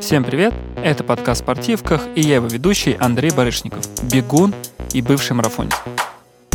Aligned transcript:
Всем 0.00 0.22
привет! 0.22 0.54
Это 0.76 1.02
подкаст 1.02 1.40
«Спортивках» 1.40 2.02
и 2.14 2.20
я 2.20 2.36
его 2.36 2.46
ведущий 2.46 2.96
Андрей 3.00 3.32
Барышников, 3.32 3.84
бегун 4.04 4.54
и 4.92 5.02
бывший 5.02 5.32
марафонец. 5.32 5.74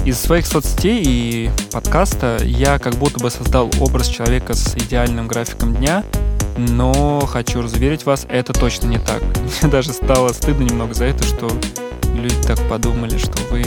Из 0.05 0.17
своих 0.17 0.47
соцсетей 0.47 1.03
и 1.05 1.49
подкаста 1.71 2.39
я 2.41 2.79
как 2.79 2.95
будто 2.95 3.19
бы 3.19 3.29
создал 3.29 3.69
образ 3.81 4.07
человека 4.07 4.53
с 4.53 4.75
идеальным 4.77 5.27
графиком 5.27 5.75
дня, 5.75 6.05
но 6.57 7.19
хочу 7.25 7.61
разуверить 7.61 8.05
вас, 8.05 8.25
это 8.29 8.53
точно 8.53 8.87
не 8.87 8.97
так. 8.97 9.21
Мне 9.61 9.69
даже 9.69 9.91
стало 9.91 10.29
стыдно 10.29 10.63
немного 10.63 10.93
за 10.93 11.05
это, 11.05 11.23
что 11.25 11.51
люди 12.15 12.41
так 12.43 12.59
подумали, 12.69 13.17
что 13.17 13.37
вы 13.51 13.63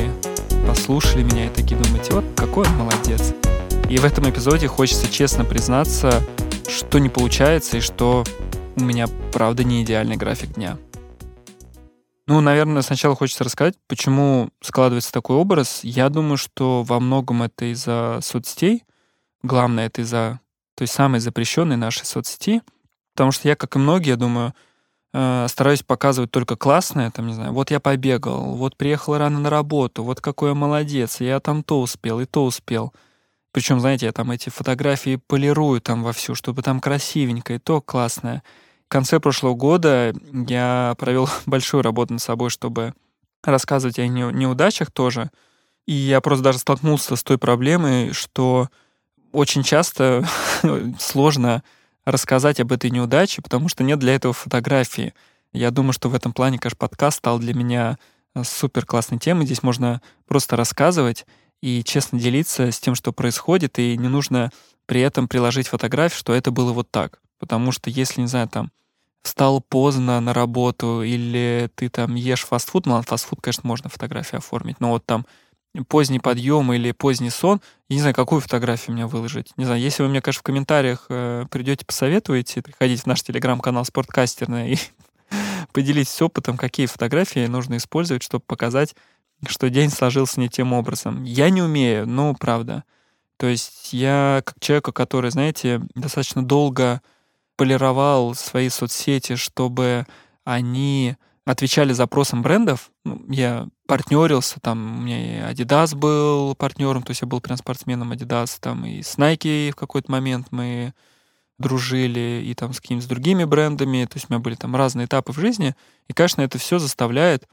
послушали 0.67 1.23
меня 1.23 1.47
и 1.47 1.51
такие 1.51 1.79
думаете, 1.79 2.15
вот 2.15 2.25
какой 2.35 2.67
он 2.67 2.77
молодец. 2.77 3.35
И 3.91 3.99
в 3.99 4.05
этом 4.05 4.29
эпизоде 4.29 4.69
хочется 4.69 5.13
честно 5.13 5.45
признаться, 5.45 6.23
что 6.67 6.99
не 6.99 7.11
получается 7.11 7.77
и 7.77 7.81
что 7.81 8.25
у 8.77 8.81
меня, 8.81 9.07
правда, 9.33 9.65
не 9.65 9.83
идеальный 9.83 10.17
график 10.17 10.55
дня. 10.55 10.79
Ну, 12.27 12.41
наверное, 12.41 12.83
сначала 12.83 13.15
хочется 13.15 13.45
рассказать, 13.45 13.75
почему 13.87 14.51
складывается 14.61 15.13
такой 15.13 15.37
образ. 15.37 15.81
Я 15.83 16.09
думаю, 16.09 16.37
что 16.37 16.83
во 16.83 16.99
многом 17.01 17.43
это 17.43 17.73
из-за 17.73 18.19
соцсетей. 18.21 18.85
Главное, 19.43 19.87
это 19.87 20.03
из-за 20.03 20.41
той 20.75 20.89
самой 20.89 21.21
запрещенной 21.21 21.77
нашей 21.77 22.05
соцсети. 22.05 22.63
Потому 23.15 23.31
что 23.31 23.49
я, 23.49 23.57
как 23.57 23.77
и 23.77 23.79
многие, 23.79 24.11
я 24.11 24.17
думаю, 24.17 24.55
э, 25.15 25.47
стараюсь 25.49 25.83
показывать 25.83 26.31
только 26.31 26.57
классное, 26.57 27.11
там, 27.11 27.29
не 27.29 27.33
знаю, 27.33 27.53
вот 27.53 27.71
я 27.71 27.81
побегал, 27.81 28.55
вот 28.57 28.77
приехал 28.77 29.17
рано 29.17 29.39
на 29.39 29.49
работу, 29.49 30.05
вот 30.05 30.21
какой 30.21 30.51
я 30.51 30.55
молодец, 30.55 31.21
я 31.21 31.41
там 31.41 31.63
то 31.63 31.81
успел 31.81 32.21
и 32.21 32.27
то 32.27 32.45
успел. 32.45 32.93
Причем, 33.53 33.81
знаете, 33.81 34.05
я 34.05 34.13
там 34.13 34.31
эти 34.33 34.51
фотографии 34.51 35.17
полирую 35.17 35.81
там 35.81 36.03
вовсю, 36.03 36.35
чтобы 36.35 36.63
там 36.63 36.79
красивенько 36.79 37.55
и 37.55 37.59
то 37.59 37.81
классное. 37.81 38.43
В 38.87 38.89
конце 38.89 39.19
прошлого 39.19 39.55
года 39.55 40.15
я 40.33 40.95
провел 40.99 41.29
большую 41.47 41.83
работу 41.83 42.13
над 42.15 42.23
собой, 42.23 42.51
чтобы 42.51 42.95
рассказывать 43.43 43.99
о 43.99 44.07
неудачах 44.07 44.91
тоже. 44.91 45.31
И 45.87 45.93
я 45.93 46.21
просто 46.21 46.45
даже 46.45 46.59
столкнулся 46.59 47.17
с 47.17 47.23
той 47.23 47.39
проблемой, 47.39 48.13
что 48.13 48.69
очень 49.33 49.63
часто 49.63 50.25
сложно 51.01 51.63
рассказать 52.05 52.61
об 52.61 52.73
этой 52.73 52.91
неудаче, 52.91 53.43
потому 53.43 53.69
что 53.69 53.83
нет 53.83 53.99
для 53.99 54.15
этого 54.15 54.33
фотографии. 54.33 55.15
Я 55.53 55.71
думаю, 55.71 55.93
что 55.93 56.09
в 56.09 56.15
этом 56.15 56.33
плане, 56.33 56.59
конечно, 56.59 56.79
подкаст 56.79 57.19
стал 57.19 57.41
для 57.41 57.55
меня 57.55 57.99
э, 58.35 58.45
супер 58.45 58.87
классной 58.87 59.19
темой. 59.19 59.47
Здесь 59.47 59.65
можно 59.65 60.01
просто 60.27 60.57
рассказывать 60.57 61.27
и 61.61 61.83
честно 61.83 62.21
делиться 62.21 62.71
с 62.71 62.79
тем, 62.79 62.95
что 62.95 63.13
происходит, 63.13 63.79
и 63.81 63.97
не 63.97 64.09
нужно 64.09 64.53
при 64.87 65.01
этом 65.01 65.27
приложить 65.27 65.67
фотографию, 65.69 66.19
что 66.19 66.35
это 66.35 66.53
было 66.53 66.73
вот 66.73 66.91
так. 66.91 67.21
Потому 67.39 67.73
что 67.73 67.91
если, 67.91 68.21
не 68.21 68.27
знаю, 68.27 68.49
там, 68.49 68.71
встал 69.23 69.61
поздно 69.61 70.21
на 70.21 70.33
работу, 70.33 71.03
или 71.03 71.69
ты 71.75 71.89
там 71.89 72.15
ешь 72.15 72.45
фастфуд, 72.45 72.87
ну, 72.87 73.03
фастфуд, 73.03 73.41
конечно, 73.41 73.63
можно 73.65 73.91
фотографию 73.91 74.39
оформить, 74.39 74.81
но 74.81 74.91
вот 74.91 75.05
там 75.05 75.27
поздний 75.89 76.21
подъем 76.21 76.73
или 76.73 76.93
поздний 76.93 77.31
сон, 77.31 77.61
я 77.89 77.97
не 77.97 78.01
знаю, 78.01 78.15
какую 78.15 78.41
фотографию 78.41 78.95
мне 78.95 79.07
выложить. 79.07 79.53
Не 79.57 79.65
знаю, 79.65 79.81
если 79.81 80.03
вы 80.03 80.09
мне, 80.09 80.23
конечно, 80.23 80.41
в 80.41 80.45
комментариях 80.45 81.07
э, 81.09 81.45
придете, 81.51 81.85
посоветуете, 81.85 82.63
приходите 82.63 83.03
в 83.03 83.07
наш 83.07 83.23
телеграм-канал 83.23 83.85
Спорткастерная 83.85 84.69
и 84.69 84.79
поделитесь 85.73 86.23
опытом, 86.23 86.57
какие 86.57 86.87
фотографии 86.87 87.47
нужно 87.47 87.77
использовать, 87.77 88.23
чтобы 88.23 88.45
показать, 88.47 88.95
что 89.47 89.69
день 89.69 89.91
сложился 89.91 90.41
не 90.41 90.49
тем 90.49 90.73
образом. 90.73 91.25
Я 91.25 91.51
не 91.51 91.63
умею, 91.63 92.09
ну, 92.09 92.35
правда. 92.35 92.85
То 93.37 93.47
есть 93.47 93.93
я 93.93 94.43
как 94.45 94.59
человек, 94.61 94.87
который, 94.95 95.31
знаете, 95.31 95.83
достаточно 95.95 96.43
долго 96.43 97.03
полировал 97.57 98.35
свои 98.35 98.69
соцсети, 98.69 99.37
чтобы 99.37 100.07
они 100.45 101.17
отвечали 101.45 101.93
запросам 101.93 102.43
брендов. 102.43 102.91
Ну, 103.05 103.25
я 103.29 103.69
партнерился, 103.87 104.59
там 104.61 104.99
у 104.99 105.03
меня 105.03 105.51
и 105.51 105.55
Adidas 105.55 105.95
был 105.95 106.55
партнером, 106.55 107.03
то 107.03 107.11
есть 107.11 107.23
я 107.23 107.29
был 107.29 107.41
прям 107.41 107.57
спортсменом 107.57 108.13
Adidas, 108.13 108.59
там 108.61 108.85
и 108.85 109.03
с 109.03 109.17
Nike 109.17 109.71
в 109.71 109.77
какой-то 109.77 110.11
момент 110.11 110.49
мы 110.51 110.93
дружили, 111.59 112.43
и 112.45 112.55
там 112.55 112.73
с 112.73 112.81
какими-то 112.81 113.09
другими 113.09 113.45
брендами, 113.45 114.05
то 114.05 114.17
есть 114.17 114.27
у 114.29 114.33
меня 114.33 114.43
были 114.43 114.57
там 114.57 114.77
разные 114.77 115.07
этапы 115.07 115.33
в 115.33 115.39
жизни, 115.39 115.75
и, 116.09 116.13
конечно, 116.13 116.43
это 116.43 116.59
все 116.59 116.79
заставляет 116.79 117.47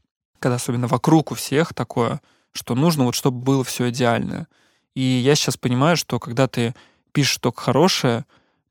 когда 0.44 0.56
особенно 0.56 0.88
вокруг 0.88 1.32
у 1.32 1.36
всех 1.36 1.74
такое, 1.74 2.20
что 2.52 2.76
нужно 2.76 3.06
вот, 3.06 3.16
чтобы 3.16 3.40
было 3.40 3.64
все 3.64 3.90
идеально. 3.92 4.48
И 4.94 5.02
я 5.02 5.36
сейчас 5.36 5.56
понимаю, 5.56 5.96
что 5.96 6.20
когда 6.20 6.50
ты 6.50 6.76
пишешь 7.14 7.38
только 7.38 7.62
хорошее, 7.62 8.26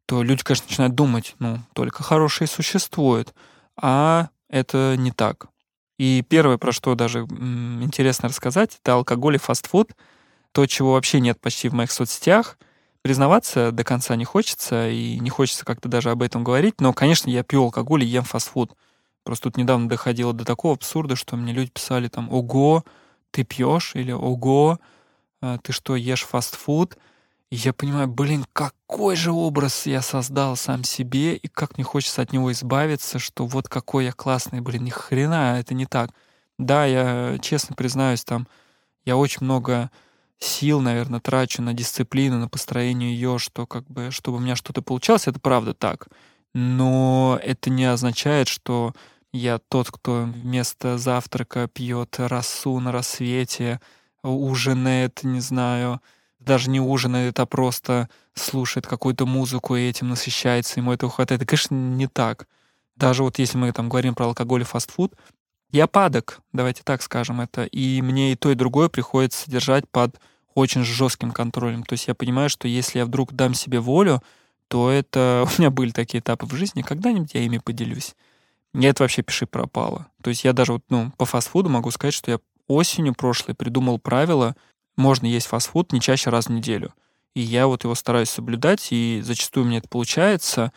то 0.06 0.22
люди, 0.22 0.42
конечно, 0.42 0.66
начинают 0.68 0.94
думать, 0.94 1.34
ну, 1.38 1.58
только 1.74 2.02
хорошее 2.02 2.48
существует. 2.48 3.34
А 3.76 4.28
это 4.48 4.96
не 4.98 5.10
так. 5.10 5.46
И 5.98 6.24
первое, 6.28 6.58
про 6.58 6.72
что 6.72 6.94
даже 6.94 7.20
интересно 7.20 8.28
рассказать, 8.28 8.78
это 8.82 8.94
алкоголь 8.94 9.36
и 9.36 9.38
фастфуд. 9.38 9.92
То, 10.52 10.66
чего 10.66 10.92
вообще 10.94 11.20
нет 11.20 11.40
почти 11.40 11.68
в 11.68 11.74
моих 11.74 11.92
соцсетях. 11.92 12.58
Признаваться 13.02 13.72
до 13.72 13.84
конца 13.84 14.14
не 14.16 14.24
хочется, 14.24 14.88
и 14.88 15.18
не 15.18 15.30
хочется 15.30 15.64
как-то 15.64 15.88
даже 15.88 16.10
об 16.10 16.22
этом 16.22 16.44
говорить. 16.44 16.80
Но, 16.80 16.92
конечно, 16.92 17.30
я 17.30 17.42
пью 17.42 17.62
алкоголь 17.62 18.04
и 18.04 18.06
ем 18.06 18.24
фастфуд. 18.24 18.72
Просто 19.24 19.44
тут 19.44 19.56
недавно 19.56 19.88
доходило 19.88 20.32
до 20.32 20.44
такого 20.44 20.74
абсурда, 20.74 21.16
что 21.16 21.36
мне 21.36 21.52
люди 21.52 21.70
писали 21.70 22.08
там 22.08 22.32
«Ого, 22.32 22.84
ты 23.30 23.44
пьешь?» 23.44 23.92
или 23.94 24.12
«Ого, 24.12 24.78
а, 25.40 25.58
ты 25.58 25.72
что, 25.72 25.96
ешь 25.96 26.24
фастфуд?» 26.24 26.96
И 27.52 27.56
я 27.56 27.74
понимаю, 27.74 28.08
блин, 28.08 28.46
какой 28.54 29.14
же 29.14 29.30
образ 29.30 29.84
я 29.84 30.00
создал 30.00 30.56
сам 30.56 30.84
себе, 30.84 31.36
и 31.36 31.48
как 31.48 31.76
мне 31.76 31.84
хочется 31.84 32.22
от 32.22 32.32
него 32.32 32.50
избавиться, 32.50 33.18
что 33.18 33.44
вот 33.44 33.68
какой 33.68 34.06
я 34.06 34.12
классный, 34.12 34.62
блин, 34.62 34.84
ни 34.84 34.88
хрена, 34.88 35.58
это 35.60 35.74
не 35.74 35.84
так. 35.84 36.12
Да, 36.58 36.86
я 36.86 37.36
честно 37.42 37.76
признаюсь, 37.76 38.24
там, 38.24 38.48
я 39.04 39.18
очень 39.18 39.44
много 39.44 39.90
сил, 40.38 40.80
наверное, 40.80 41.20
трачу 41.20 41.60
на 41.60 41.74
дисциплину, 41.74 42.38
на 42.38 42.48
построение 42.48 43.12
ее, 43.12 43.36
что 43.38 43.66
как 43.66 43.86
бы, 43.86 44.10
чтобы 44.10 44.38
у 44.38 44.40
меня 44.40 44.56
что-то 44.56 44.80
получалось, 44.80 45.28
это 45.28 45.38
правда 45.38 45.74
так. 45.74 46.08
Но 46.54 47.38
это 47.42 47.68
не 47.68 47.84
означает, 47.84 48.48
что 48.48 48.94
я 49.30 49.58
тот, 49.58 49.90
кто 49.90 50.22
вместо 50.22 50.96
завтрака 50.96 51.68
пьет 51.68 52.14
росу 52.16 52.80
на 52.80 52.92
рассвете, 52.92 53.78
ужинает, 54.22 55.22
не 55.22 55.40
знаю, 55.40 56.00
даже 56.44 56.70
не 56.70 56.80
ужинает, 56.80 57.38
а 57.40 57.46
просто 57.46 58.08
слушает 58.34 58.86
какую-то 58.86 59.26
музыку 59.26 59.76
и 59.76 59.88
этим 59.88 60.08
насыщается, 60.08 60.80
ему 60.80 60.92
этого 60.92 61.10
хватает. 61.12 61.42
Это, 61.42 61.48
конечно, 61.48 61.74
не 61.74 62.06
так. 62.06 62.46
Даже 62.96 63.22
вот 63.22 63.38
если 63.38 63.58
мы 63.58 63.72
там 63.72 63.88
говорим 63.88 64.14
про 64.14 64.26
алкоголь 64.26 64.62
и 64.62 64.64
фастфуд, 64.64 65.14
я 65.70 65.86
падок, 65.86 66.40
давайте 66.52 66.82
так 66.84 67.02
скажем 67.02 67.40
это, 67.40 67.64
и 67.64 68.02
мне 68.02 68.32
и 68.32 68.36
то, 68.36 68.50
и 68.50 68.54
другое 68.54 68.88
приходится 68.88 69.44
содержать 69.44 69.88
под 69.88 70.20
очень 70.54 70.84
жестким 70.84 71.32
контролем. 71.32 71.82
То 71.82 71.94
есть 71.94 72.08
я 72.08 72.14
понимаю, 72.14 72.50
что 72.50 72.68
если 72.68 72.98
я 72.98 73.06
вдруг 73.06 73.32
дам 73.32 73.54
себе 73.54 73.80
волю, 73.80 74.22
то 74.68 74.90
это... 74.90 75.46
У 75.58 75.60
меня 75.60 75.70
были 75.70 75.90
такие 75.90 76.20
этапы 76.20 76.46
в 76.46 76.54
жизни, 76.54 76.82
когда-нибудь 76.82 77.34
я 77.34 77.40
ими 77.40 77.58
поделюсь. 77.58 78.14
И 78.74 78.84
это 78.84 79.02
вообще 79.02 79.22
пиши 79.22 79.46
пропало. 79.46 80.08
То 80.22 80.30
есть 80.30 80.44
я 80.44 80.52
даже 80.52 80.74
вот, 80.74 80.82
ну, 80.88 81.12
по 81.16 81.24
фастфуду 81.24 81.68
могу 81.68 81.90
сказать, 81.90 82.14
что 82.14 82.30
я 82.30 82.38
осенью 82.68 83.14
прошлой 83.14 83.54
придумал 83.54 83.98
правило, 83.98 84.56
можно 84.96 85.26
есть 85.26 85.46
фастфуд 85.46 85.92
не 85.92 86.00
чаще 86.00 86.30
раз 86.30 86.46
в 86.46 86.50
неделю. 86.50 86.94
И 87.34 87.40
я 87.40 87.66
вот 87.66 87.84
его 87.84 87.94
стараюсь 87.94 88.30
соблюдать, 88.30 88.88
и 88.90 89.20
зачастую 89.24 89.66
мне 89.66 89.78
это 89.78 89.88
получается. 89.88 90.72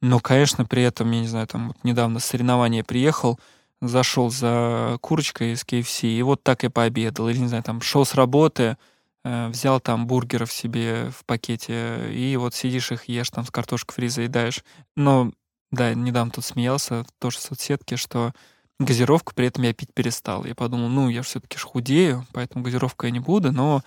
Но, 0.00 0.18
конечно, 0.18 0.64
при 0.64 0.82
этом, 0.82 1.10
я 1.10 1.20
не 1.20 1.28
знаю, 1.28 1.46
там 1.46 1.68
вот 1.68 1.84
недавно 1.84 2.18
соревнование 2.20 2.82
приехал, 2.82 3.38
зашел 3.80 4.30
за 4.30 4.98
курочкой 5.00 5.52
из 5.52 5.62
KFC, 5.62 6.08
и 6.08 6.22
вот 6.22 6.42
так 6.42 6.62
я 6.62 6.70
пообедал. 6.70 7.28
Или, 7.28 7.38
не 7.38 7.48
знаю, 7.48 7.62
там 7.62 7.80
шел 7.80 8.04
с 8.04 8.14
работы, 8.14 8.76
э, 9.24 9.48
взял 9.48 9.80
там 9.80 10.06
бургеров 10.06 10.52
себе 10.52 11.10
в 11.10 11.24
пакете, 11.24 12.12
и 12.12 12.36
вот 12.36 12.54
сидишь 12.54 12.92
их 12.92 13.08
ешь 13.08 13.30
там 13.30 13.44
с 13.44 13.50
картошкой 13.50 13.94
фри 13.94 14.08
заедаешь. 14.08 14.64
Но 14.96 15.30
да, 15.70 15.94
недавно 15.94 16.32
тут 16.32 16.44
смеялся, 16.44 17.04
тоже 17.18 17.38
в 17.38 17.42
соцсетке, 17.42 17.96
что 17.96 18.32
газировку 18.80 19.34
при 19.34 19.46
этом 19.46 19.62
я 19.64 19.72
пить 19.72 19.92
перестал. 19.94 20.44
Я 20.44 20.54
подумал, 20.54 20.88
ну, 20.88 21.08
я 21.08 21.22
все-таки 21.22 21.58
ж 21.58 21.62
худею, 21.62 22.26
поэтому 22.32 22.64
газировку 22.64 23.06
я 23.06 23.12
не 23.12 23.20
буду, 23.20 23.52
но 23.52 23.82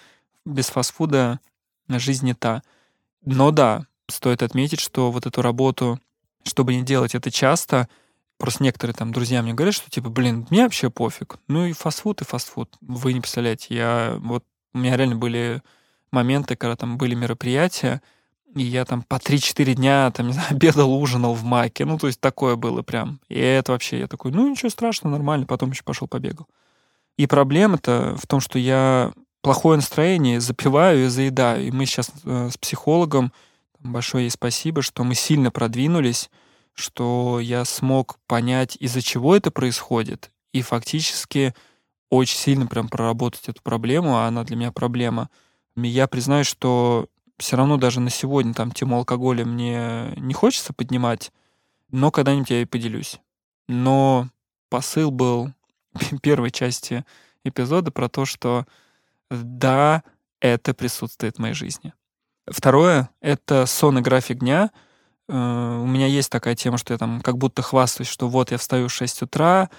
без 0.46 0.68
фастфуда 0.68 1.40
жизнь 1.90 2.26
не 2.26 2.34
та. 2.34 2.62
Но 3.26 3.52
да, 3.52 3.88
стоит 4.08 4.44
отметить, 4.44 4.80
что 4.80 5.12
вот 5.12 5.26
эту 5.26 5.42
работу, 5.42 6.00
чтобы 6.44 6.76
не 6.76 6.84
делать 6.84 7.16
это 7.16 7.32
часто, 7.32 7.90
просто 8.38 8.64
некоторые 8.64 8.94
там 8.94 9.12
друзья 9.12 9.42
мне 9.42 9.54
говорят, 9.54 9.76
что 9.76 9.90
типа, 9.90 10.10
блин, 10.10 10.46
мне 10.50 10.64
вообще 10.64 10.90
пофиг. 10.90 11.38
Ну 11.48 11.66
и 11.66 11.74
фастфуд, 11.74 12.22
и 12.22 12.26
фастфуд. 12.26 12.76
Вы 12.82 13.14
не 13.14 13.22
представляете, 13.22 13.76
я 13.76 14.16
вот, 14.20 14.46
у 14.74 14.78
меня 14.78 14.96
реально 14.96 15.16
были 15.16 15.62
моменты, 16.12 16.56
когда 16.56 16.76
там 16.76 16.98
были 16.98 17.16
мероприятия, 17.16 18.02
и 18.56 18.64
я 18.64 18.86
там 18.86 19.04
по 19.04 19.16
3-4 19.16 19.74
дня, 19.74 20.12
там, 20.12 20.28
не 20.28 20.34
знаю, 20.34 20.48
обедал, 20.52 20.94
ужинал 20.94 21.34
в 21.34 21.44
маке. 21.44 21.86
Ну, 21.86 21.98
то 21.98 22.08
есть 22.08 22.20
такое 22.20 22.56
было 22.56 22.82
прям. 22.82 23.20
И 23.30 23.40
это 23.40 23.72
вообще, 23.72 24.00
я 24.00 24.08
такой, 24.08 24.32
ну, 24.32 24.50
ничего 24.50 24.70
страшного, 24.70 25.14
нормально. 25.14 25.46
Потом 25.46 25.72
еще 25.72 25.84
пошел 25.84 26.08
побегал. 26.08 26.48
И 27.18 27.28
проблема-то 27.28 28.16
в 28.20 28.26
том, 28.28 28.40
что 28.40 28.58
я 28.58 29.12
плохое 29.42 29.76
настроение 29.76 30.40
запиваю 30.40 31.06
и 31.06 31.10
заедаю. 31.10 31.68
И 31.68 31.72
мы 31.72 31.86
сейчас 31.86 32.12
э, 32.24 32.50
с 32.52 32.58
психологом, 32.58 33.32
большое 33.80 34.26
ей 34.26 34.30
спасибо, 34.32 34.82
что 34.82 35.04
мы 35.04 35.14
сильно 35.14 35.52
продвинулись, 35.52 36.30
что 36.74 37.40
я 37.40 37.66
смог 37.66 38.18
понять, 38.26 38.78
из-за 38.80 39.02
чего 39.02 39.36
это 39.36 39.52
происходит, 39.52 40.32
и 40.54 40.62
фактически 40.62 41.54
очень 42.10 42.38
сильно 42.38 42.68
прям 42.68 42.88
проработать 42.88 43.50
эту 43.50 43.62
проблему, 43.62 44.18
а 44.18 44.28
она 44.28 44.44
для 44.44 44.56
меня 44.56 44.72
проблема. 44.72 45.30
Я 45.76 46.08
признаю, 46.08 46.44
что 46.44 47.08
все 47.38 47.58
равно 47.58 47.78
даже 47.78 48.00
на 48.00 48.10
сегодня 48.10 48.54
там 48.54 48.72
тему 48.72 48.98
алкоголя 48.98 49.46
мне 49.46 50.14
не 50.18 50.34
хочется 50.34 50.74
поднимать, 50.74 51.32
но 51.92 52.12
когда-нибудь 52.12 52.50
я 52.50 52.62
и 52.62 52.66
поделюсь. 52.66 53.20
Но 53.68 54.30
посыл 54.70 55.12
был 55.12 55.52
первой 56.22 56.52
части 56.52 57.06
эпизода 57.44 57.92
про 57.92 58.10
то, 58.10 58.26
что 58.26 58.66
да, 59.30 60.04
это 60.40 60.74
присутствует 60.74 61.38
в 61.38 61.40
моей 61.40 61.54
жизни. 61.54 61.94
Второе— 62.48 63.10
это 63.22 63.66
сон 63.66 64.00
и 64.00 64.02
график 64.02 64.40
дня. 64.40 64.72
Э, 65.30 65.80
у 65.82 65.88
меня 65.88 66.08
есть 66.08 66.30
такая 66.30 66.56
тема, 66.56 66.78
что 66.78 66.94
я 66.94 66.98
там 66.98 67.22
как 67.22 67.38
будто 67.38 67.62
хвастаюсь, 67.62 68.10
что 68.10 68.28
вот 68.28 68.52
я 68.52 68.58
встаю 68.58 68.90
в 68.90 68.94
6 68.94 69.24
утра, 69.24 69.70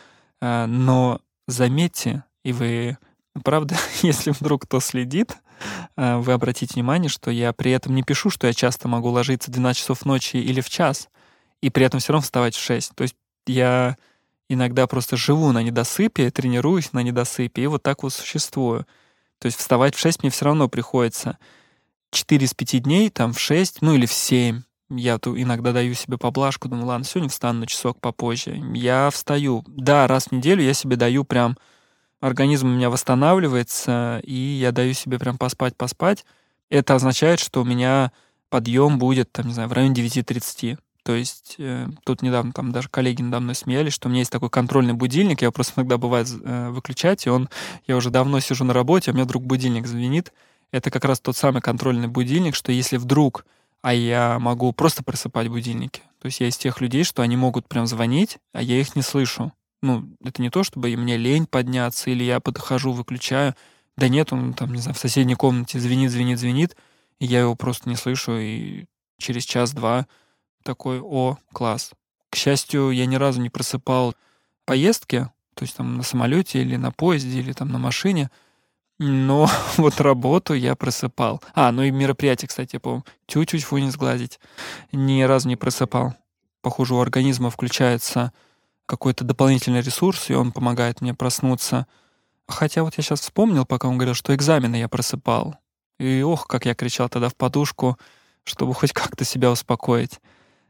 э, 0.40 0.66
но 0.66 1.20
заметьте, 1.46 2.24
и 2.42 2.52
вы, 2.52 2.98
правда, 3.42 3.76
если 4.02 4.30
вдруг 4.30 4.62
кто 4.62 4.80
следит, 4.80 5.36
вы 5.96 6.32
обратите 6.32 6.74
внимание, 6.74 7.08
что 7.08 7.30
я 7.30 7.52
при 7.52 7.70
этом 7.72 7.94
не 7.94 8.02
пишу, 8.02 8.30
что 8.30 8.46
я 8.46 8.52
часто 8.52 8.88
могу 8.88 9.10
ложиться 9.10 9.50
в 9.50 9.54
12 9.54 9.80
часов 9.80 10.04
ночи 10.04 10.36
или 10.36 10.60
в 10.60 10.68
час, 10.68 11.08
и 11.60 11.70
при 11.70 11.86
этом 11.86 12.00
все 12.00 12.12
равно 12.12 12.22
вставать 12.22 12.54
в 12.54 12.62
6. 12.62 12.94
То 12.94 13.02
есть 13.02 13.16
я 13.46 13.96
иногда 14.48 14.86
просто 14.86 15.16
живу 15.16 15.52
на 15.52 15.62
недосыпе, 15.62 16.30
тренируюсь 16.30 16.92
на 16.92 17.02
недосыпе, 17.02 17.62
и 17.62 17.66
вот 17.66 17.82
так 17.82 18.02
вот 18.02 18.12
существую. 18.12 18.86
То 19.38 19.46
есть 19.46 19.58
вставать 19.58 19.94
в 19.94 19.98
6 19.98 20.22
мне 20.22 20.30
все 20.30 20.44
равно 20.46 20.68
приходится. 20.68 21.38
4 22.10 22.44
из 22.44 22.54
5 22.54 22.82
дней, 22.82 23.10
там 23.10 23.32
в 23.32 23.40
6, 23.40 23.82
ну 23.82 23.94
или 23.94 24.06
в 24.06 24.12
7. 24.12 24.62
Я 24.90 25.18
тут 25.18 25.38
иногда 25.38 25.72
даю 25.72 25.94
себе 25.94 26.18
поблажку, 26.18 26.68
думаю, 26.68 26.86
ладно, 26.86 27.04
сегодня 27.04 27.30
встану 27.30 27.60
на 27.60 27.66
часок 27.66 28.00
попозже. 28.00 28.62
Я 28.74 29.10
встаю. 29.10 29.64
Да, 29.66 30.06
раз 30.06 30.26
в 30.26 30.32
неделю 30.32 30.62
я 30.62 30.74
себе 30.74 30.96
даю 30.96 31.24
прям... 31.24 31.56
Организм 32.24 32.68
у 32.68 32.74
меня 32.74 32.88
восстанавливается, 32.88 34.18
и 34.24 34.32
я 34.32 34.72
даю 34.72 34.94
себе 34.94 35.18
прям 35.18 35.36
поспать-поспать. 35.36 36.24
Это 36.70 36.94
означает, 36.94 37.38
что 37.38 37.60
у 37.60 37.66
меня 37.66 38.12
подъем 38.48 38.98
будет, 38.98 39.30
там, 39.30 39.48
не 39.48 39.52
знаю, 39.52 39.68
в 39.68 39.74
районе 39.74 40.02
9.30. 40.02 40.78
То 41.02 41.14
есть 41.14 41.56
э, 41.58 41.86
тут 42.02 42.22
недавно 42.22 42.52
там 42.52 42.72
даже 42.72 42.88
коллеги 42.88 43.20
надо 43.20 43.40
мной 43.40 43.54
смеялись, 43.54 43.92
что 43.92 44.08
у 44.08 44.10
меня 44.10 44.20
есть 44.20 44.32
такой 44.32 44.48
контрольный 44.48 44.94
будильник, 44.94 45.42
я 45.42 45.50
просто 45.50 45.74
иногда 45.76 45.98
бывает 45.98 46.26
э, 46.42 46.70
выключать, 46.70 47.26
и 47.26 47.28
он, 47.28 47.50
я 47.86 47.94
уже 47.94 48.08
давно 48.08 48.40
сижу 48.40 48.64
на 48.64 48.72
работе, 48.72 49.10
а 49.10 49.12
у 49.12 49.14
меня 49.16 49.24
вдруг 49.24 49.44
будильник 49.44 49.86
звенит. 49.86 50.32
Это 50.70 50.90
как 50.90 51.04
раз 51.04 51.20
тот 51.20 51.36
самый 51.36 51.60
контрольный 51.60 52.08
будильник, 52.08 52.54
что 52.54 52.72
если 52.72 52.96
вдруг, 52.96 53.44
а 53.82 53.92
я 53.92 54.38
могу 54.38 54.72
просто 54.72 55.04
просыпать 55.04 55.48
будильники, 55.48 56.00
то 56.22 56.26
есть 56.28 56.40
я 56.40 56.48
из 56.48 56.56
тех 56.56 56.80
людей, 56.80 57.04
что 57.04 57.20
они 57.20 57.36
могут 57.36 57.68
прям 57.68 57.86
звонить, 57.86 58.38
а 58.54 58.62
я 58.62 58.80
их 58.80 58.96
не 58.96 59.02
слышу. 59.02 59.52
Ну, 59.82 60.08
это 60.24 60.40
не 60.40 60.50
то, 60.50 60.62
чтобы 60.64 60.96
мне 60.96 61.16
лень 61.16 61.46
подняться, 61.46 62.10
или 62.10 62.24
я 62.24 62.40
подхожу, 62.40 62.92
выключаю. 62.92 63.54
Да 63.96 64.08
нет, 64.08 64.32
он 64.32 64.54
там, 64.54 64.72
не 64.72 64.80
знаю, 64.80 64.94
в 64.94 64.98
соседней 64.98 65.34
комнате 65.34 65.78
звенит, 65.78 66.10
звенит, 66.10 66.38
звенит, 66.38 66.76
и 67.20 67.26
я 67.26 67.40
его 67.40 67.54
просто 67.54 67.88
не 67.88 67.96
слышу, 67.96 68.38
и 68.38 68.86
через 69.18 69.44
час-два 69.44 70.06
такой, 70.62 71.00
о, 71.00 71.38
класс. 71.52 71.92
К 72.30 72.36
счастью, 72.36 72.90
я 72.90 73.06
ни 73.06 73.16
разу 73.16 73.40
не 73.40 73.50
просыпал 73.50 74.14
поездки, 74.64 75.30
то 75.54 75.62
есть 75.62 75.76
там 75.76 75.96
на 75.96 76.02
самолете 76.02 76.60
или 76.60 76.76
на 76.76 76.90
поезде, 76.90 77.38
или 77.38 77.52
там 77.52 77.68
на 77.68 77.78
машине, 77.78 78.30
но 78.98 79.48
вот 79.76 80.00
работу 80.00 80.54
я 80.54 80.74
просыпал. 80.74 81.42
А, 81.54 81.70
ну 81.72 81.82
и 81.82 81.90
мероприятие, 81.90 82.48
кстати, 82.48 82.76
я 82.76 82.80
помню. 82.80 83.04
Тю-тю 83.26 83.58
фу 83.60 83.78
не 83.78 83.90
сглазить. 83.90 84.40
Ни 84.92 85.22
разу 85.22 85.48
не 85.48 85.56
просыпал. 85.56 86.14
Похоже, 86.62 86.94
у 86.94 87.00
организма 87.00 87.50
включается 87.50 88.32
какой-то 88.86 89.24
дополнительный 89.24 89.80
ресурс, 89.80 90.30
и 90.30 90.34
он 90.34 90.52
помогает 90.52 91.00
мне 91.00 91.14
проснуться. 91.14 91.86
Хотя 92.46 92.82
вот 92.82 92.94
я 92.96 93.02
сейчас 93.02 93.20
вспомнил, 93.20 93.64
пока 93.64 93.88
он 93.88 93.96
говорил, 93.96 94.14
что 94.14 94.34
экзамены 94.34 94.76
я 94.76 94.88
просыпал. 94.88 95.56
И 95.98 96.22
ох, 96.22 96.46
как 96.46 96.66
я 96.66 96.74
кричал 96.74 97.08
тогда 97.08 97.28
в 97.28 97.36
подушку, 97.36 97.98
чтобы 98.44 98.74
хоть 98.74 98.92
как-то 98.92 99.24
себя 99.24 99.50
успокоить. 99.50 100.20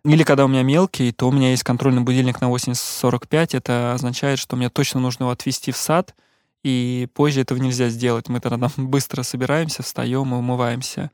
Или 0.04 0.22
когда 0.22 0.44
у 0.44 0.48
меня 0.48 0.62
мелкий, 0.62 1.12
то 1.12 1.28
у 1.28 1.32
меня 1.32 1.50
есть 1.50 1.62
контрольный 1.62 2.02
будильник 2.02 2.40
на 2.40 2.50
8.45. 2.50 3.56
Это 3.56 3.94
означает, 3.94 4.38
что 4.38 4.54
мне 4.54 4.68
точно 4.68 5.00
нужно 5.00 5.24
его 5.24 5.30
отвезти 5.30 5.72
в 5.72 5.76
сад, 5.76 6.14
и 6.62 7.08
позже 7.14 7.40
этого 7.40 7.58
нельзя 7.58 7.88
сделать. 7.88 8.28
Мы 8.28 8.40
тогда 8.40 8.70
быстро 8.76 9.22
собираемся, 9.22 9.82
встаем 9.82 10.34
и 10.34 10.36
умываемся. 10.36 11.10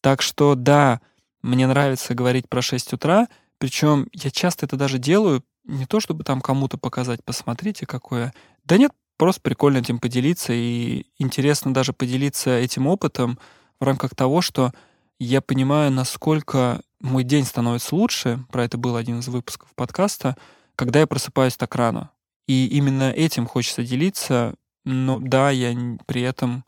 Так 0.00 0.22
что 0.22 0.54
да, 0.54 1.00
мне 1.42 1.66
нравится 1.66 2.14
говорить 2.14 2.48
про 2.48 2.62
6 2.62 2.94
утра, 2.94 3.28
причем 3.58 4.08
я 4.14 4.30
часто 4.30 4.64
это 4.64 4.76
даже 4.76 4.98
делаю 4.98 5.44
не 5.70 5.86
то, 5.86 6.00
чтобы 6.00 6.24
там 6.24 6.40
кому-то 6.40 6.76
показать, 6.76 7.24
посмотрите, 7.24 7.86
какое. 7.86 8.32
Да 8.64 8.76
нет, 8.76 8.92
просто 9.16 9.40
прикольно 9.40 9.78
этим 9.78 9.98
поделиться, 9.98 10.52
и 10.52 11.06
интересно 11.18 11.72
даже 11.72 11.92
поделиться 11.92 12.58
этим 12.58 12.86
опытом 12.86 13.38
в 13.78 13.84
рамках 13.84 14.14
того, 14.14 14.40
что 14.40 14.72
я 15.18 15.40
понимаю, 15.40 15.90
насколько 15.90 16.80
мой 17.00 17.24
день 17.24 17.44
становится 17.44 17.94
лучше, 17.94 18.44
про 18.50 18.64
это 18.64 18.78
был 18.78 18.96
один 18.96 19.20
из 19.20 19.28
выпусков 19.28 19.68
подкаста, 19.74 20.36
когда 20.76 21.00
я 21.00 21.06
просыпаюсь 21.06 21.56
так 21.56 21.74
рано. 21.74 22.10
И 22.46 22.66
именно 22.66 23.10
этим 23.10 23.46
хочется 23.46 23.84
делиться, 23.84 24.54
но 24.84 25.18
да, 25.20 25.50
я 25.50 25.76
при 26.06 26.22
этом, 26.22 26.64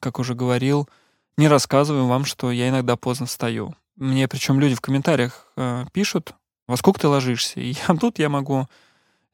как 0.00 0.18
уже 0.18 0.34
говорил, 0.34 0.88
не 1.36 1.48
рассказываю 1.48 2.06
вам, 2.06 2.24
что 2.24 2.50
я 2.50 2.68
иногда 2.68 2.96
поздно 2.96 3.26
встаю. 3.26 3.74
Мне 3.96 4.28
причем 4.28 4.60
люди 4.60 4.74
в 4.74 4.80
комментариях 4.80 5.46
э, 5.56 5.86
пишут, 5.92 6.34
во 6.66 6.76
сколько 6.76 7.00
ты 7.00 7.08
ложишься? 7.08 7.60
И 7.60 7.74
я, 7.88 7.94
тут 7.96 8.18
я 8.18 8.28
могу 8.28 8.68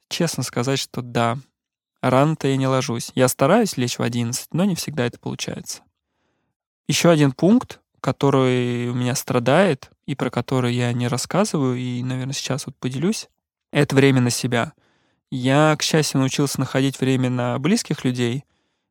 честно 0.09 0.43
сказать, 0.43 0.79
что 0.79 1.03
да, 1.03 1.39
рано-то 2.01 2.49
я 2.49 2.57
не 2.57 2.67
ложусь. 2.67 3.13
Я 3.15 3.29
стараюсь 3.29 3.77
лечь 3.77 3.99
в 3.99 4.03
11, 4.03 4.49
но 4.53 4.65
не 4.65 4.75
всегда 4.75 5.07
это 5.07 5.19
получается. 5.19 5.83
Еще 6.87 7.11
один 7.11 7.33
пункт, 7.33 7.81
который 8.01 8.89
у 8.89 8.95
меня 8.95 9.15
страдает, 9.15 9.91
и 10.07 10.15
про 10.15 10.31
который 10.31 10.75
я 10.75 10.93
не 10.93 11.09
рассказываю, 11.09 11.77
и, 11.77 12.03
наверное, 12.03 12.33
сейчас 12.33 12.67
вот 12.67 12.77
поделюсь, 12.77 13.29
это 13.73 13.95
время 13.95 14.21
на 14.21 14.31
себя. 14.31 14.73
Я, 15.31 15.77
к 15.79 15.83
счастью, 15.83 16.21
научился 16.21 16.59
находить 16.59 17.01
время 17.01 17.29
на 17.29 17.59
близких 17.59 18.05
людей, 18.05 18.45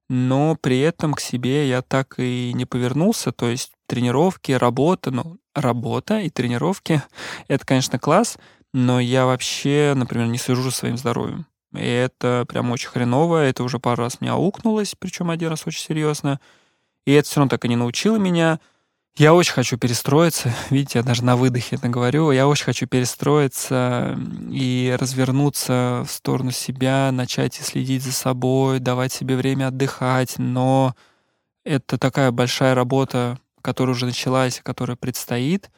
но 0.10 0.56
при 0.56 0.80
этом 0.80 1.14
к 1.14 1.20
себе 1.20 1.68
я 1.68 1.82
так 1.82 2.16
и 2.18 2.52
не 2.54 2.66
повернулся, 2.66 3.32
то 3.32 3.50
есть 3.50 3.72
тренировки, 3.88 4.52
работа, 4.52 5.12
ну, 5.12 5.38
работа 5.56 6.20
и 6.20 6.30
тренировки— 6.30 7.02
это, 7.48 7.66
конечно, 7.66 8.00
класс, 8.00 8.38
но 8.74 9.00
я 9.00 9.26
вообще, 9.26 9.94
например, 9.96 10.28
не 10.28 10.38
слежу 10.38 10.64
за 10.64 10.72
своим 10.72 10.98
здоровьем. 10.98 11.46
И 11.74 11.86
это 11.86 12.46
прям 12.48 12.72
очень 12.72 12.90
хреново, 12.90 13.44
это 13.44 13.64
уже 13.64 13.80
пару 13.80 14.04
раз 14.04 14.22
меня 14.22 14.34
аукнулось, 14.34 14.96
причем 14.98 15.30
один 15.30 15.50
раз 15.50 15.64
очень 15.66 15.84
серьезно. 15.84 16.40
И 17.06 17.12
это 17.12 17.28
все 17.28 17.40
равно 17.40 17.50
так 17.50 17.66
и 17.66 17.70
не 17.70 17.76
научило 17.76 18.18
меня— 18.18 18.60
я 19.18 19.34
очень 19.34 19.54
хочу 19.54 19.78
перестроиться. 19.80 20.54
Видите, 20.70 21.00
я 21.00 21.04
даже 21.04 21.24
на 21.24 21.36
выдохе 21.36 21.78
это 21.78 21.90
говорю. 21.90 22.30
Я 22.30 22.48
очень 22.48 22.66
хочу 22.66 22.86
перестроиться 22.86 24.16
и 24.52 24.96
развернуться 25.00 26.04
в 26.08 26.12
сторону 26.12 26.52
себя, 26.52 27.12
начать 27.12 27.56
следить 27.56 28.04
за 28.04 28.12
собой, 28.12 28.80
давать 28.80 29.12
себе 29.12 29.36
время 29.36 29.70
отдыхать. 29.70 30.36
Но 30.38 30.96
это 31.66 31.98
такая 31.98 32.32
большая 32.32 32.76
работа, 32.76 33.40
которая 33.64 33.96
уже 33.96 34.06
началась, 34.06 34.62
которая 34.64 34.96
предстоит. 34.96 35.72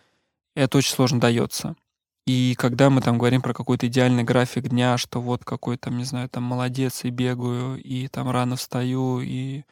Это 0.53 0.77
очень 0.77 0.93
сложно 0.93 1.21
дается. 1.21 1.75
И 2.27 2.55
когда 2.57 2.89
мы 2.89 3.01
там 3.01 3.17
говорим 3.17 3.41
про 3.41 3.53
какой-то 3.53 3.87
идеальный 3.87 4.23
график 4.23 4.67
дня, 4.67 4.97
что 4.97 5.21
вот 5.21 5.45
какой 5.45 5.77
там, 5.77 5.97
не 5.97 6.03
знаю, 6.03 6.27
там 6.27 6.43
молодец 6.43 7.05
и 7.05 7.09
бегаю, 7.09 7.81
и 7.81 8.09
там 8.09 8.29
рано 8.29 8.57
встаю, 8.57 9.21
и 9.21 9.63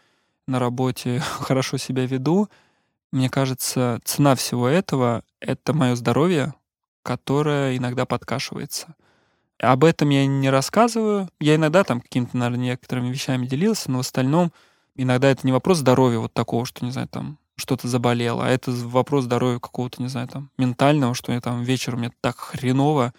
на 0.48 0.58
работе 0.58 1.20
хорошо 1.40 1.76
себя 1.76 2.06
веду— 2.06 2.48
мне 3.12 3.30
кажется, 3.30 4.00
цена 4.04 4.36
всего 4.36 4.68
этого— 4.68 5.24
это 5.40 5.74
мое 5.74 5.96
здоровье, 5.96 6.54
которое 7.04 7.78
иногда 7.78 8.06
подкашивается. 8.06 8.96
Об 9.60 9.84
этом 9.84 10.10
я 10.10 10.26
не 10.28 10.50
рассказываю. 10.50 11.30
Я 11.40 11.56
иногда 11.56 11.84
там 11.84 12.02
какими-то, 12.02 12.38
наверное, 12.38 12.66
некоторыми 12.66 13.10
вещами 13.10 13.48
делился, 13.48 13.90
но 13.90 13.98
в 13.98 14.02
остальном 14.02 14.52
иногда 14.96 15.30
это 15.30 15.48
не 15.48 15.54
вопрос 15.54 15.80
здоровья 15.80 16.20
вот 16.20 16.34
такого, 16.34 16.66
что, 16.66 16.86
не 16.86 16.92
знаю, 16.92 17.08
там 17.08 17.40
что-то 17.56 17.88
заболело, 17.88 18.46
а 18.46 18.50
это 18.50 18.72
вопрос 18.72 19.24
здоровья 19.24 19.60
какого-то, 19.60 20.02
не 20.02 20.10
знаю, 20.10 20.28
там, 20.28 20.52
ментального, 20.58 21.16
что 21.16 21.32
я 21.34 21.42
там 21.42 21.64
вечером 21.64 22.00
мне 22.00 22.12
так 22.22 22.38
хреново, 22.38 23.14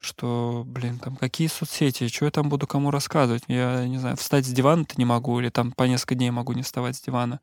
что, 0.00 0.64
блин, 0.66 0.98
там, 0.98 1.16
какие 1.16 1.46
соцсети, 1.46 2.08
что 2.08 2.24
я 2.24 2.30
там 2.30 2.48
буду 2.48 2.66
кому 2.66 2.90
рассказывать? 2.90 3.44
Я, 3.46 3.86
не 3.86 3.98
знаю, 3.98 4.16
встать 4.16 4.46
с 4.46 4.50
дивана-то 4.50 4.94
не 4.96 5.04
могу, 5.04 5.38
или 5.40 5.48
там 5.48 5.72
по 5.72 5.84
несколько 5.84 6.16
дней 6.16 6.30
могу 6.30 6.52
не 6.52 6.62
вставать 6.62 6.96
с 6.96 7.00
дивана. 7.00 7.40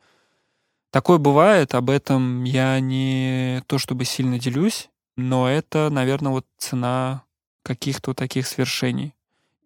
Такое 0.91 1.19
бывает, 1.19 1.73
об 1.73 1.89
этом 1.89 2.43
я 2.43 2.77
не 2.81 3.63
то 3.67 3.77
чтобы 3.77 4.03
сильно 4.03 4.37
делюсь, 4.37 4.89
но 5.15 5.49
это, 5.49 5.89
наверное, 5.89 6.33
вот 6.33 6.45
цена 6.57 7.23
каких-то 7.63 8.13
таких 8.13 8.45
свершений. 8.45 9.15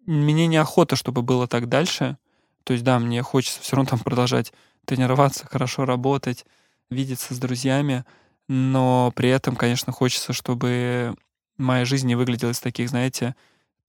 Мне 0.06 0.46
неохота, 0.46 0.94
чтобы 0.94 1.22
было 1.22 1.48
так 1.48 1.68
дальше. 1.68 2.16
То 2.62 2.72
есть, 2.72 2.84
да, 2.84 3.00
мне 3.00 3.22
хочется 3.22 3.60
все 3.60 3.74
равно 3.74 3.90
там 3.90 3.98
продолжать 3.98 4.52
тренироваться, 4.84 5.46
хорошо 5.46 5.84
работать, 5.84 6.46
видеться 6.90 7.34
с 7.34 7.38
друзьями, 7.38 8.04
но 8.46 9.12
при 9.16 9.28
этом, 9.28 9.56
конечно, 9.56 9.92
хочется, 9.92 10.32
чтобы 10.32 11.16
моя 11.58 11.84
жизнь 11.84 12.06
не 12.06 12.14
выглядела 12.14 12.50
из 12.50 12.60
таких, 12.60 12.88
знаете, 12.88 13.34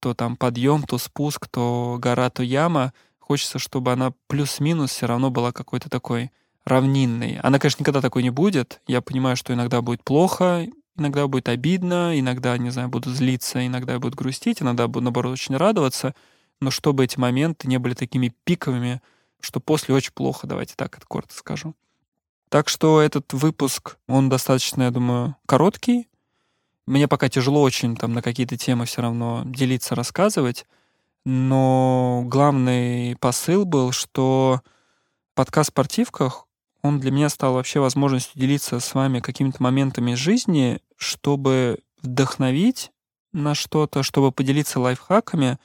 то 0.00 0.12
там 0.12 0.36
подъем, 0.36 0.82
то 0.82 0.98
спуск, 0.98 1.46
то 1.46 1.98
гора, 2.00 2.30
то 2.30 2.42
яма. 2.42 2.92
Хочется, 3.20 3.60
чтобы 3.60 3.92
она 3.92 4.12
плюс-минус 4.26 4.90
все 4.90 5.06
равно 5.06 5.30
была 5.30 5.52
какой-то 5.52 5.88
такой 5.88 6.32
равнинной. 6.68 7.38
Она, 7.42 7.58
конечно, 7.58 7.82
никогда 7.82 8.00
такой 8.00 8.22
не 8.22 8.30
будет. 8.30 8.80
Я 8.86 9.00
понимаю, 9.00 9.36
что 9.36 9.52
иногда 9.52 9.82
будет 9.82 10.04
плохо, 10.04 10.66
иногда 10.96 11.26
будет 11.26 11.48
обидно, 11.48 12.18
иногда, 12.18 12.56
не 12.58 12.70
знаю, 12.70 12.88
буду 12.88 13.10
злиться, 13.12 13.66
иногда 13.66 13.94
я 13.94 13.98
буду 13.98 14.16
грустить, 14.16 14.62
иногда 14.62 14.86
буду, 14.86 15.04
наоборот, 15.04 15.32
очень 15.32 15.56
радоваться. 15.56 16.14
Но 16.60 16.70
чтобы 16.70 17.04
эти 17.04 17.18
моменты 17.18 17.68
не 17.68 17.78
были 17.78 17.94
такими 17.94 18.34
пиковыми, 18.44 19.00
что 19.40 19.60
после 19.60 19.94
очень 19.94 20.12
плохо, 20.12 20.46
давайте 20.46 20.74
так 20.76 20.96
это 20.96 21.06
коротко 21.06 21.34
скажу. 21.34 21.74
Так 22.48 22.68
что 22.68 23.00
этот 23.00 23.32
выпуск, 23.32 23.98
он 24.06 24.28
достаточно, 24.28 24.84
я 24.84 24.90
думаю, 24.90 25.36
короткий. 25.46 26.08
Мне 26.86 27.06
пока 27.06 27.28
тяжело 27.28 27.62
очень 27.62 27.96
там 27.96 28.14
на 28.14 28.22
какие-то 28.22 28.56
темы 28.56 28.86
все 28.86 29.02
равно 29.02 29.42
делиться, 29.44 29.94
рассказывать. 29.94 30.66
Но 31.24 32.22
главный 32.24 33.16
посыл 33.16 33.66
был, 33.66 33.92
что 33.92 34.62
подкаст 35.34 35.68
«Спортивках», 35.68 36.47
он 36.82 37.00
для 37.00 37.10
меня 37.10 37.28
стал 37.28 37.54
вообще 37.54 37.80
возможностью 37.80 38.40
делиться 38.40 38.80
с 38.80 38.94
вами 38.94 39.20
какими-то 39.20 39.62
моментами 39.62 40.14
жизни, 40.14 40.80
чтобы 40.96 41.80
вдохновить 42.02 42.90
на 43.32 43.54
что-то, 43.54 44.02
чтобы 44.02 44.32
поделиться 44.32 44.80
лайфхаками, 44.80 45.58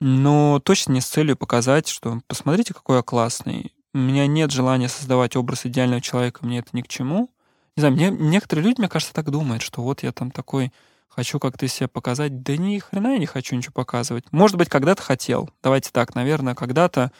но 0.00 0.60
точно 0.60 0.92
не 0.92 1.00
с 1.00 1.06
целью 1.06 1.36
показать, 1.36 1.88
что 1.88 2.20
посмотрите, 2.26 2.74
какой 2.74 2.98
я 2.98 3.02
классный, 3.02 3.74
у 3.94 3.98
меня 3.98 4.26
нет 4.26 4.50
желания 4.50 4.88
создавать 4.88 5.36
образ 5.36 5.66
идеального 5.66 6.00
человека, 6.00 6.44
мне 6.44 6.58
это 6.58 6.70
ни 6.72 6.82
к 6.82 6.88
чему. 6.88 7.28
Не 7.76 7.80
знаю, 7.80 7.94
мне, 7.94 8.10
некоторые 8.10 8.66
люди, 8.66 8.80
мне 8.80 8.88
кажется, 8.88 9.14
так 9.14 9.30
думают, 9.30 9.62
что 9.62 9.82
вот 9.82 10.02
я 10.02 10.12
там 10.12 10.30
такой 10.30 10.72
хочу 11.08 11.38
как-то 11.38 11.66
себя 11.66 11.88
показать. 11.88 12.42
Да 12.42 12.56
ни 12.56 12.78
хрена 12.78 13.12
я 13.12 13.18
не 13.18 13.26
хочу 13.26 13.56
ничего 13.56 13.72
показывать. 13.72 14.24
Может 14.30 14.56
быть, 14.56 14.68
когда-то 14.68 15.02
хотел. 15.02 15.50
Давайте 15.62 15.90
так, 15.90 16.14
наверное, 16.14 16.54
когда-то. 16.54 17.12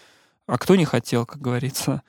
А 0.46 0.58
кто 0.58 0.76
не 0.76 0.84
хотел, 0.84 1.26
как 1.26 1.40
говорится. 1.40 2.02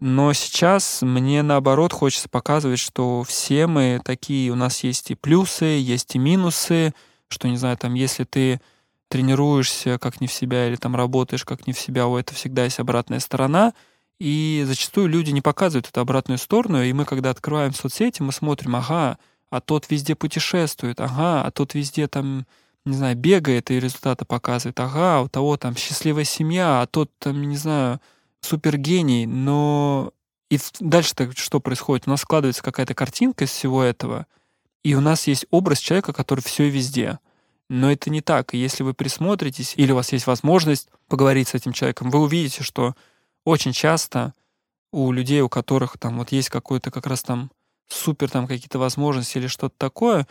Но 0.00 0.32
сейчас 0.32 1.02
мне 1.02 1.42
наоборот 1.42 1.92
хочется 1.92 2.28
показывать, 2.28 2.78
что 2.78 3.22
все 3.22 3.66
мы 3.66 4.00
такие, 4.04 4.50
у 4.50 4.54
нас 4.54 4.82
есть 4.82 5.10
и 5.10 5.14
плюсы, 5.14 5.64
есть 5.64 6.14
и 6.16 6.18
минусы, 6.18 6.94
что, 7.28 7.48
не 7.48 7.56
знаю, 7.56 7.76
там, 7.76 7.94
если 7.94 8.24
ты 8.24 8.60
тренируешься 9.08 9.98
как 9.98 10.20
не 10.20 10.26
в 10.26 10.32
себя 10.32 10.68
или 10.68 10.76
там 10.76 10.96
работаешь 10.96 11.44
как 11.44 11.66
не 11.66 11.72
в 11.72 11.78
себя, 11.78 12.06
у 12.06 12.16
этого 12.16 12.36
всегда 12.36 12.64
есть 12.64 12.80
обратная 12.80 13.20
сторона— 13.20 13.74
и 14.20 14.62
зачастую 14.66 15.08
люди 15.08 15.30
не 15.30 15.40
показывают 15.40 15.88
эту 15.88 16.00
обратную 16.00 16.36
сторону, 16.36 16.82
и 16.82 16.92
мы, 16.92 17.06
когда 17.06 17.30
открываем 17.30 17.72
соцсети, 17.72 18.20
мы 18.20 18.32
смотрим, 18.32 18.76
ага, 18.76 19.18
а 19.48 19.60
тот 19.62 19.90
везде 19.90 20.14
путешествует, 20.14 21.00
ага, 21.00 21.42
а 21.42 21.50
тот 21.50 21.72
везде 21.72 22.06
там, 22.06 22.46
не 22.84 22.94
знаю, 22.94 23.16
бегает 23.16 23.70
и 23.70 23.80
результаты 23.80 24.26
показывает, 24.26 24.78
ага, 24.78 25.22
у 25.22 25.28
того 25.28 25.56
там 25.56 25.74
счастливая 25.74 26.24
семья, 26.24 26.82
а 26.82 26.86
тот 26.86 27.10
там, 27.18 27.42
не 27.42 27.56
знаю, 27.56 27.98
супергений, 28.40 29.26
но 29.26 30.12
и 30.50 30.58
дальше-то 30.80 31.32
что 31.36 31.60
происходит? 31.60 32.06
У 32.06 32.10
нас 32.10 32.22
складывается 32.22 32.62
какая-то 32.62 32.94
картинка 32.94 33.44
из 33.44 33.50
всего 33.50 33.82
этого, 33.82 34.26
и 34.82 34.94
у 34.94 35.00
нас 35.00 35.26
есть 35.26 35.46
образ 35.50 35.78
человека, 35.78 36.12
который 36.12 36.40
все 36.40 36.64
и 36.64 36.70
везде. 36.70 37.18
Но 37.68 37.92
это 37.92 38.10
не 38.10 38.20
так. 38.20 38.52
И 38.52 38.58
если 38.58 38.82
вы 38.82 38.94
присмотритесь, 38.94 39.74
или 39.76 39.92
у 39.92 39.94
вас 39.94 40.12
есть 40.12 40.26
возможность 40.26 40.88
поговорить 41.06 41.48
с 41.48 41.54
этим 41.54 41.72
человеком, 41.72 42.10
вы 42.10 42.20
увидите, 42.20 42.64
что 42.64 42.94
очень 43.44 43.72
часто 43.72 44.34
у 44.92 45.12
людей, 45.12 45.40
у 45.40 45.48
которых 45.48 45.96
там 45.98 46.18
вот 46.18 46.32
есть 46.32 46.48
какой-то 46.48 46.90
как 46.90 47.06
раз 47.06 47.22
там 47.22 47.50
супер 47.88 48.28
там 48.30 48.46
какие-то 48.46 48.78
возможности 48.78 49.38
или 49.38 49.46
что-то 49.46 49.74
такое, 49.78 50.26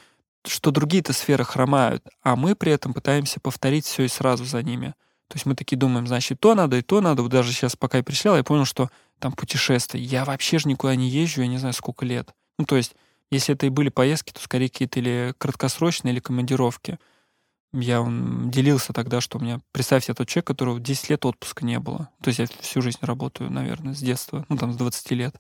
что 0.45 0.71
другие-то 0.71 1.13
сферы 1.13 1.43
хромают, 1.43 2.05
а 2.21 2.35
мы 2.35 2.55
при 2.55 2.71
этом 2.71 2.93
пытаемся 2.93 3.39
повторить 3.39 3.85
все 3.85 4.03
и 4.03 4.07
сразу 4.07 4.45
за 4.45 4.63
ними. 4.63 4.93
То 5.29 5.35
есть 5.35 5.45
мы 5.45 5.55
такие 5.55 5.77
думаем, 5.77 6.07
значит, 6.07 6.39
то 6.39 6.55
надо 6.55 6.77
и 6.77 6.81
то 6.81 7.01
надо. 7.01 7.21
Вот 7.21 7.31
даже 7.31 7.53
сейчас, 7.53 7.75
пока 7.75 7.99
я 7.99 8.03
пришел, 8.03 8.35
я 8.35 8.43
понял, 8.43 8.65
что 8.65 8.89
там 9.19 9.31
путешествия. 9.31 10.01
Я 10.01 10.25
вообще 10.25 10.57
же 10.57 10.67
никуда 10.67 10.95
не 10.95 11.07
езжу, 11.07 11.41
я 11.41 11.47
не 11.47 11.59
знаю, 11.59 11.73
сколько 11.73 12.03
лет. 12.03 12.33
Ну, 12.57 12.65
то 12.65 12.75
есть, 12.75 12.95
если 13.29 13.53
это 13.53 13.67
и 13.67 13.69
были 13.69 13.89
поездки, 13.89 14.33
то 14.33 14.41
скорее 14.41 14.69
какие-то 14.69 14.99
или 14.99 15.35
краткосрочные, 15.37 16.13
или 16.13 16.19
командировки. 16.19 16.97
Я 17.71 18.03
делился 18.45 18.91
тогда, 18.91 19.21
что 19.21 19.37
у 19.37 19.41
меня, 19.41 19.59
представьте, 19.71 20.15
тот 20.15 20.27
человек, 20.27 20.47
которого 20.47 20.79
10 20.79 21.11
лет 21.11 21.23
отпуска 21.25 21.63
не 21.63 21.77
было. 21.77 22.09
То 22.23 22.29
есть 22.29 22.39
я 22.39 22.47
всю 22.61 22.81
жизнь 22.81 22.97
работаю, 23.01 23.51
наверное, 23.51 23.93
с 23.93 23.99
детства, 23.99 24.43
ну 24.49 24.57
там 24.57 24.73
с 24.73 24.77
20 24.77 25.11
лет. 25.11 25.35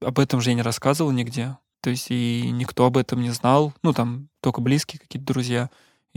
Об 0.00 0.18
этом 0.18 0.40
же 0.40 0.50
я 0.50 0.54
не 0.54 0.62
рассказывал 0.62 1.10
нигде. 1.10 1.58
То 1.82 1.90
есть 1.90 2.06
и 2.08 2.48
никто 2.50 2.86
об 2.86 2.96
этом 2.96 3.20
не 3.20 3.30
знал. 3.30 3.74
Ну 3.82 3.92
там 3.92 4.30
только 4.40 4.62
близкие 4.62 5.00
какие-то 5.00 5.26
друзья 5.26 5.68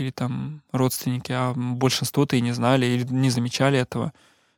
или 0.01 0.11
там 0.11 0.61
родственники, 0.71 1.31
а 1.31 1.53
большинство-то 1.55 2.35
и 2.35 2.41
не 2.41 2.51
знали 2.51 2.85
или 2.85 3.03
не 3.05 3.29
замечали 3.29 3.79
этого. 3.79 4.13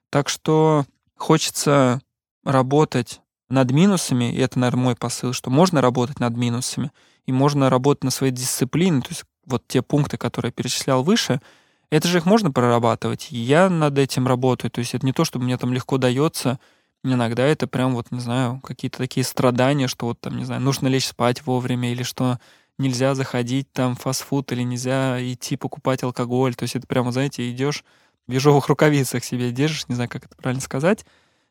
Так 0.10 0.30
что 0.30 0.86
хочется 1.16 2.02
работать 2.44 3.22
над 3.50 3.72
минусами, 3.72 4.34
и 4.34 4.40
это, 4.40 4.60
наверное, 4.60 4.84
мой 4.84 4.96
посыл, 4.96 5.34
что 5.34 5.50
можно 5.50 5.82
работать 5.82 6.20
над 6.20 6.36
минусами, 6.36 6.92
и 7.26 7.32
можно 7.32 7.70
работать 7.70 8.04
на 8.04 8.12
своей 8.12 8.34
дисциплине, 8.34 9.02
то 9.02 9.10
есть 9.10 9.24
вот 9.46 9.64
те 9.68 9.82
пункты, 9.82 10.18
которые 10.18 10.50
я 10.50 10.54
перечислял 10.54 11.04
выше, 11.04 11.42
это 11.90 12.08
же 12.08 12.18
их 12.18 12.26
можно 12.26 12.52
прорабатывать. 12.52 13.28
Я 13.30 13.70
над 13.70 13.98
этим 14.00 14.28
работаю. 14.28 14.72
То 14.72 14.80
есть 14.80 14.96
это 14.96 15.06
не 15.06 15.14
то, 15.14 15.26
чтобы 15.26 15.46
мне 15.46 15.58
там 15.58 15.74
легко 15.74 16.00
дается. 16.00 16.60
Иногда 17.04 17.44
это 17.44 17.68
прям 17.68 17.94
вот, 17.94 18.10
не 18.12 18.20
знаю, 18.20 18.62
какие-то 18.64 18.98
такие 18.98 19.24
страдания, 19.24 19.88
что 19.88 20.08
вот 20.08 20.20
там, 20.20 20.38
не 20.38 20.44
знаю, 20.46 20.62
нужно 20.62 20.88
лечь 20.88 21.06
спать 21.06 21.46
вовремя 21.46 21.92
или 21.92 22.02
что 22.02 22.40
нельзя 22.78 23.16
заходить 23.16 23.72
там 23.72 23.96
в 23.96 24.02
фастфуд 24.02 24.52
или 24.52 24.64
нельзя 24.64 25.20
идти 25.22 25.58
покупать 25.58 26.04
алкоголь. 26.04 26.56
То 26.56 26.64
есть 26.64 26.76
это 26.76 26.88
прямо, 26.88 27.12
знаете, 27.12 27.50
идешь 27.50 27.84
в 28.28 28.32
ежовых 28.32 28.68
рукавицах 28.68 29.24
себе 29.24 29.52
держишь, 29.52 29.88
не 29.88 29.96
знаю, 29.96 30.10
как 30.10 30.26
это 30.26 30.36
правильно 30.36 30.62
сказать. 30.62 31.06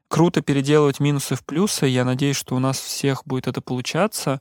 Круто 0.09 0.43
переделывать 0.43 1.01
минусы 1.01 1.37
в 1.37 1.45
плюсы. 1.45 1.87
Я 1.87 2.05
надеюсь, 2.05 2.37
что 2.37 2.55
у 2.55 2.59
нас 2.59 2.79
всех 2.79 3.25
будет 3.25 3.47
это 3.47 3.61
получаться. 3.61 4.41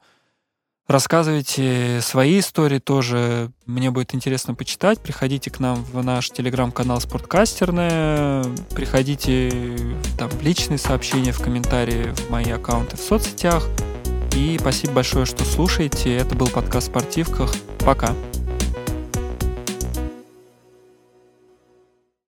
Рассказывайте 0.87 1.99
свои 2.01 2.39
истории 2.39 2.79
тоже. 2.79 3.51
Мне 3.65 3.91
будет 3.91 4.13
интересно 4.13 4.55
почитать. 4.55 4.99
Приходите 4.99 5.49
к 5.49 5.59
нам 5.59 5.83
в 5.85 6.03
наш 6.03 6.29
телеграм-канал 6.29 6.99
Спорткастерная. 6.99 8.43
Приходите 8.75 9.77
там 10.17 10.29
в 10.29 10.41
личные 10.41 10.77
сообщения, 10.77 11.31
в 11.31 11.39
комментарии 11.39 12.13
в 12.13 12.29
мои 12.29 12.51
аккаунты 12.51 12.97
в 12.97 13.01
соцсетях. 13.01 13.69
И 14.35 14.57
спасибо 14.59 14.93
большое, 14.93 15.25
что 15.25 15.43
слушаете. 15.43 16.15
Это 16.15 16.35
был 16.35 16.47
подкаст 16.47 16.87
«Спортивках». 16.87 17.53
Пока. 17.79 18.15